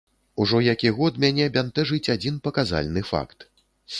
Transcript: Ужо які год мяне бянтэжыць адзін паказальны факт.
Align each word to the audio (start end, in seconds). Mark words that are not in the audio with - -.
Ужо 0.45 0.61
які 0.67 0.91
год 0.99 1.19
мяне 1.25 1.45
бянтэжыць 1.59 2.11
адзін 2.15 2.41
паказальны 2.47 3.03
факт. 3.13 3.49